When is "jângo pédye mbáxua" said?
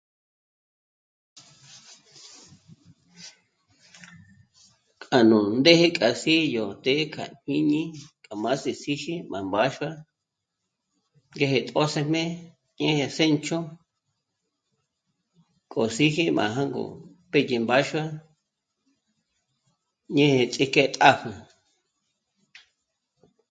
16.55-18.05